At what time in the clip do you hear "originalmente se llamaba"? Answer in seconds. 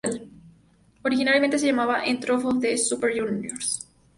1.03-2.03